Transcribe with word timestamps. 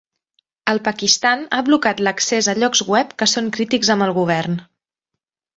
El 0.71 0.79
Pakistan 0.87 1.43
ha 1.57 1.59
blocat 1.67 2.01
l'accés 2.07 2.49
a 2.53 2.57
llocs 2.63 2.83
web 2.95 3.15
que 3.23 3.31
són 3.37 3.55
crítics 3.59 3.93
amb 3.97 4.07
el 4.07 4.19
govern. 4.21 4.61